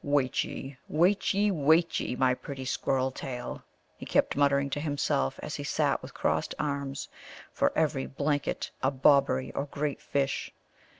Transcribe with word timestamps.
"Wait 0.03 0.43
ye, 0.43 0.75
wait 0.87 1.31
ye, 1.31 1.51
wait 1.51 1.99
ye, 1.99 2.15
my 2.15 2.33
pretty 2.33 2.65
Squirrel 2.65 3.11
tail," 3.11 3.61
he 3.95 4.03
kept 4.03 4.35
muttering 4.35 4.67
to 4.67 4.79
himself 4.79 5.39
as 5.43 5.53
he 5.57 5.63
sat 5.63 6.01
with 6.01 6.11
crossed 6.11 6.55
arms. 6.57 7.07
"For 7.53 7.71
every 7.77 8.07
blanket 8.07 8.71
a 8.81 8.89
Bobberie 8.89 9.51
or 9.53 9.65
great 9.65 10.01
fish." 10.01 10.51